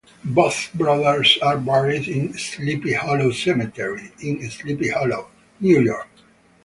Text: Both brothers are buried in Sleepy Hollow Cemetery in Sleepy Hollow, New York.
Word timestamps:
Both 0.25 0.73
brothers 0.73 1.37
are 1.43 1.59
buried 1.59 2.07
in 2.07 2.35
Sleepy 2.35 2.93
Hollow 2.93 3.29
Cemetery 3.29 4.11
in 4.19 4.49
Sleepy 4.49 4.89
Hollow, 4.89 5.29
New 5.59 5.79
York. 5.79 6.09